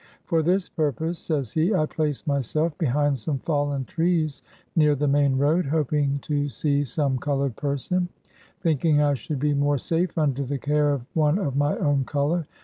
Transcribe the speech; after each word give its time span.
"For 0.31 0.41
this 0.41 0.67
purpose," 0.67 1.19
says 1.19 1.51
he, 1.53 1.75
"I 1.75 1.85
placed 1.85 2.25
myself 2.25 2.75
behind 2.79 3.19
some 3.19 3.37
fallen 3.37 3.83
trees 3.85 4.41
near 4.75 4.95
the 4.95 5.07
main 5.07 5.37
road, 5.37 5.67
hoping 5.67 6.17
to 6.23 6.49
see 6.49 6.83
some 6.83 7.19
colored 7.19 7.55
person, 7.55 8.07
42 8.07 8.09
BIOGRAPHY 8.09 8.45
OF 8.45 8.63
thinking 8.63 9.01
I 9.03 9.13
should 9.13 9.39
be 9.39 9.53
more 9.53 9.77
safe 9.77 10.17
under 10.17 10.43
the 10.43 10.57
care 10.57 10.91
of 10.91 11.05
one 11.13 11.37
of 11.37 11.55
my 11.55 11.77
own 11.77 12.03
color. 12.05 12.47